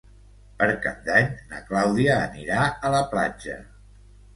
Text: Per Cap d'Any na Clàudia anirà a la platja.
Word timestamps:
Per 0.61 0.67
Cap 0.85 1.03
d'Any 1.11 1.29
na 1.53 1.61
Clàudia 1.69 2.19
anirà 2.25 2.67
a 2.91 2.95
la 2.99 3.07
platja. 3.17 3.65